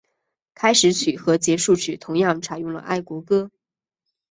[0.55, 3.51] 开始曲和结束曲同样采用了爱国歌。